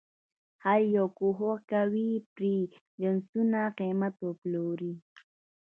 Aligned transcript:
هر 0.63 0.79
یو 0.95 1.07
کوښښ 1.17 1.59
کوي 1.71 2.09
پرې 2.33 2.55
جنسونه 3.01 3.59
قیمته 3.79 4.21
وپلوري. 4.27 4.93